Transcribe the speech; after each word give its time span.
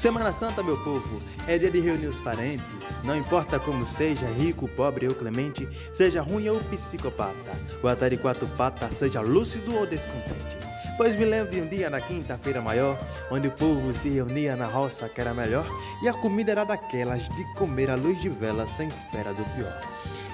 Semana 0.00 0.32
Santa, 0.32 0.62
meu 0.62 0.78
povo, 0.78 1.20
é 1.46 1.58
dia 1.58 1.70
de 1.70 1.78
reunir 1.78 2.06
os 2.06 2.22
parentes. 2.22 3.02
Não 3.04 3.14
importa 3.14 3.60
como 3.60 3.84
seja, 3.84 4.24
rico, 4.28 4.66
pobre 4.66 5.06
ou 5.06 5.14
clemente, 5.14 5.68
seja 5.92 6.22
ruim 6.22 6.48
ou 6.48 6.58
psicopata, 6.58 7.52
o 7.82 8.08
de 8.08 8.16
quatro 8.16 8.46
patas, 8.56 8.94
seja 8.94 9.20
lúcido 9.20 9.76
ou 9.76 9.86
descontente. 9.86 10.56
Pois 10.96 11.14
me 11.16 11.26
lembro 11.26 11.52
de 11.52 11.60
um 11.60 11.68
dia 11.68 11.90
na 11.90 12.00
quinta-feira 12.00 12.62
maior, 12.62 12.98
onde 13.30 13.48
o 13.48 13.50
povo 13.50 13.92
se 13.92 14.08
reunia 14.08 14.56
na 14.56 14.64
roça 14.64 15.06
que 15.06 15.20
era 15.20 15.34
melhor, 15.34 15.66
e 16.02 16.08
a 16.08 16.14
comida 16.14 16.52
era 16.52 16.64
daquelas 16.64 17.28
de 17.28 17.44
comer 17.52 17.90
à 17.90 17.94
luz 17.94 18.18
de 18.22 18.30
vela 18.30 18.66
sem 18.66 18.88
espera 18.88 19.34
do 19.34 19.44
pior. 19.54 19.80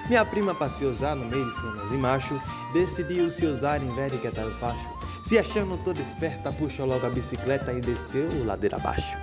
Minha 0.07 0.23
prima 0.23 0.55
passeou 0.55 0.91
usar 0.91 1.13
no 1.13 1.25
meio 1.25 1.43
de 1.43 1.59
fêmeas 1.59 1.91
e 1.91 1.97
macho, 1.97 2.41
decidiu 2.71 3.29
se 3.29 3.45
usar 3.45 3.83
em 3.83 3.93
de 3.93 4.17
que 4.17 4.29
o 4.29 4.51
facho. 4.59 4.96
Se 5.27 5.37
achando 5.37 5.77
toda 5.83 6.01
esperta, 6.01 6.53
puxou 6.53 6.85
logo 6.85 7.05
a 7.05 7.09
bicicleta 7.09 7.73
e 7.73 7.81
desceu 7.81 8.29
ladeira 8.45 8.77
abaixo. 8.77 9.17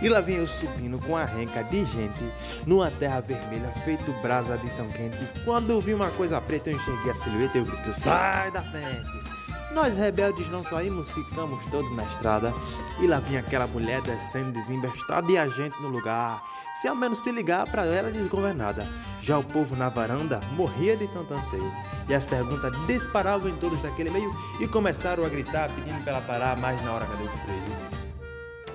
E 0.00 0.08
lá 0.08 0.20
vem 0.20 0.36
eu 0.36 0.46
subindo 0.46 1.00
com 1.00 1.16
a 1.16 1.24
renca 1.24 1.64
de 1.64 1.84
gente 1.84 2.32
numa 2.64 2.92
terra 2.92 3.18
vermelha, 3.18 3.72
feito 3.84 4.12
brasa 4.22 4.56
de 4.56 4.70
tão 4.76 4.86
quente. 4.86 5.18
Quando 5.44 5.80
vi 5.80 5.94
uma 5.94 6.10
coisa 6.12 6.40
preta, 6.40 6.70
eu 6.70 6.76
enxerguei 6.76 7.10
a 7.10 7.14
silhueta 7.16 7.58
e 7.58 7.60
eu 7.60 7.64
grito: 7.64 7.92
Sai 7.92 8.52
da 8.52 8.62
frente! 8.62 9.27
Nós 9.72 9.94
rebeldes 9.94 10.48
não 10.48 10.64
saímos, 10.64 11.10
ficamos 11.10 11.64
todos 11.66 11.94
na 11.94 12.04
estrada. 12.04 12.52
E 13.00 13.06
lá 13.06 13.18
vinha 13.20 13.40
aquela 13.40 13.66
mulher 13.66 14.00
descendo 14.00 14.52
desembestada 14.52 15.30
e 15.30 15.36
a 15.36 15.48
gente 15.48 15.80
no 15.80 15.88
lugar. 15.88 16.42
Se 16.80 16.88
ao 16.88 16.94
menos 16.94 17.18
se 17.18 17.30
ligar 17.30 17.68
para 17.70 17.84
ela 17.84 18.10
desgovernada. 18.10 18.88
Já 19.20 19.38
o 19.38 19.44
povo 19.44 19.76
na 19.76 19.88
varanda 19.88 20.40
morria 20.52 20.96
de 20.96 21.06
tanto 21.08 21.34
anseio. 21.34 21.72
E 22.08 22.14
as 22.14 22.24
perguntas 22.24 22.72
disparavam 22.86 23.48
em 23.48 23.56
todos 23.56 23.80
daquele 23.82 24.10
meio 24.10 24.34
e 24.58 24.66
começaram 24.66 25.24
a 25.24 25.28
gritar 25.28 25.70
pedindo 25.70 26.02
para 26.02 26.14
ela 26.14 26.22
parar, 26.22 26.56
mas 26.56 26.82
na 26.82 26.92
hora 26.92 27.06
cadê 27.06 27.24
o 27.24 27.28
freio? 27.28 27.98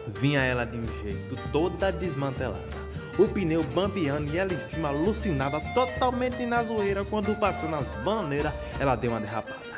Vinha 0.08 0.42
ela 0.42 0.66
de 0.66 0.78
um 0.78 0.86
jeito 1.02 1.36
toda 1.52 1.92
desmantelada. 1.92 2.84
O 3.18 3.28
pneu 3.28 3.64
bambeando 3.64 4.32
e 4.32 4.38
ela 4.38 4.54
em 4.54 4.60
cima 4.60 4.90
alucinada, 4.90 5.60
totalmente 5.74 6.46
na 6.46 6.64
zoeira. 6.64 7.06
Quando 7.06 7.36
passou 7.40 7.70
nas 7.70 7.96
bananeiras, 7.96 8.54
ela 8.80 8.96
deu 8.96 9.12
uma 9.12 9.20
derrapada. 9.20 9.73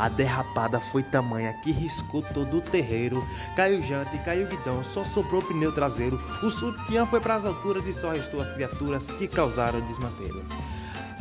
A 0.00 0.08
derrapada 0.08 0.80
foi 0.80 1.02
tamanha 1.02 1.52
que 1.52 1.70
riscou 1.70 2.22
todo 2.22 2.56
o 2.56 2.60
terreiro. 2.62 3.22
Caiu 3.54 3.82
jante, 3.82 4.16
caiu 4.24 4.46
guidão, 4.46 4.82
só 4.82 5.04
sobrou 5.04 5.42
pneu 5.42 5.74
traseiro. 5.74 6.18
O 6.42 6.50
sutiã 6.50 7.04
foi 7.04 7.20
para 7.20 7.34
as 7.34 7.44
alturas 7.44 7.86
e 7.86 7.92
só 7.92 8.10
restou 8.10 8.40
as 8.40 8.50
criaturas 8.50 9.10
que 9.10 9.28
causaram 9.28 9.78
o 9.78 9.82
desmanteiro. 9.82 10.42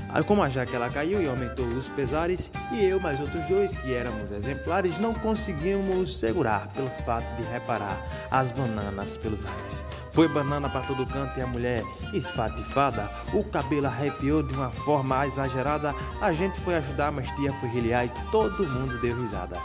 Aí, 0.07 0.23
como 0.23 0.41
a 0.41 0.47
jaca 0.47 0.73
ela 0.77 0.89
caiu 0.89 1.21
e 1.21 1.27
aumentou 1.27 1.65
os 1.65 1.89
pesares, 1.89 2.49
e 2.71 2.85
eu 2.85 3.01
mais 3.01 3.19
outros 3.19 3.45
dois, 3.47 3.75
que 3.75 3.93
éramos 3.93 4.31
exemplares, 4.31 4.97
não 4.97 5.13
conseguimos 5.13 6.17
segurar 6.17 6.69
pelo 6.69 6.89
fato 7.05 7.27
de 7.35 7.43
reparar 7.51 8.01
as 8.31 8.49
bananas 8.49 9.17
pelos 9.17 9.45
ares. 9.45 9.83
Foi 10.19 10.27
banana 10.27 10.67
para 10.67 10.81
todo 10.81 11.05
canto 11.05 11.39
e 11.39 11.41
a 11.41 11.47
mulher 11.47 11.81
espatifada, 12.13 13.09
o 13.33 13.41
cabelo 13.41 13.87
arrepiou 13.87 14.43
de 14.43 14.53
uma 14.53 14.69
forma 14.69 15.25
exagerada. 15.25 15.95
A 16.19 16.33
gente 16.33 16.59
foi 16.59 16.75
ajudar, 16.75 17.09
mas 17.09 17.33
tia 17.37 17.53
foi 17.53 17.69
reliar 17.69 18.05
e 18.05 18.11
todo 18.29 18.67
mundo 18.67 18.99
deu 18.99 19.17
risada. 19.17 19.57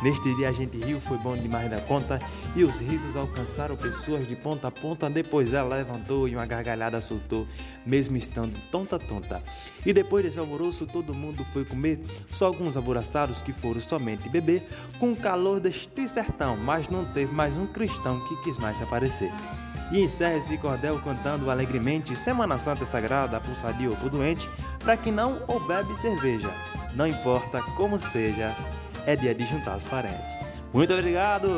Neste 0.00 0.34
dia 0.34 0.48
a 0.48 0.52
gente 0.52 0.78
riu, 0.78 0.98
foi 0.98 1.18
bom 1.18 1.36
demais 1.36 1.70
da 1.70 1.78
conta 1.82 2.18
e 2.56 2.64
os 2.64 2.80
risos 2.80 3.16
alcançaram 3.16 3.76
pessoas 3.76 4.26
de 4.26 4.34
ponta 4.34 4.68
a 4.68 4.70
ponta. 4.70 5.10
Depois 5.10 5.52
ela 5.52 5.76
levantou 5.76 6.26
e 6.26 6.34
uma 6.34 6.46
gargalhada 6.46 7.02
soltou, 7.02 7.46
mesmo 7.84 8.16
estando 8.16 8.58
tonta 8.70 8.98
tonta. 8.98 9.42
E 9.84 9.92
depois 9.92 10.24
desse 10.24 10.38
alvoroço 10.38 10.86
todo 10.86 11.12
mundo 11.12 11.44
foi 11.52 11.66
comer, 11.66 12.00
só 12.30 12.46
alguns 12.46 12.78
abraçados 12.78 13.42
que 13.42 13.52
foram 13.52 13.78
somente 13.78 14.26
beber, 14.30 14.66
com 14.98 15.12
o 15.12 15.16
calor 15.16 15.60
deste 15.60 16.08
sertão, 16.08 16.56
mas 16.56 16.88
não 16.88 17.04
teve 17.04 17.30
mais 17.30 17.58
um 17.58 17.66
cristão 17.66 18.26
que 18.26 18.36
quis 18.42 18.56
mais 18.56 18.80
aparecer. 18.80 19.30
E 19.90 20.02
encerra 20.02 20.36
esse 20.36 20.58
cordel 20.58 21.00
cantando 21.00 21.50
alegremente 21.50 22.14
Semana 22.14 22.58
Santa 22.58 22.84
Sagrada, 22.84 23.40
pro 23.40 23.54
sadio 23.54 23.96
ou 24.02 24.10
doente, 24.10 24.48
para 24.80 24.96
que 24.96 25.10
não 25.10 25.38
ou 25.46 25.58
bebe 25.60 25.96
cerveja. 25.96 26.50
Não 26.94 27.06
importa 27.06 27.62
como 27.76 27.98
seja, 27.98 28.54
é 29.06 29.16
dia 29.16 29.34
de 29.34 29.46
juntar 29.46 29.76
os 29.76 29.86
parentes. 29.86 30.36
Muito 30.72 30.92
obrigado! 30.92 31.48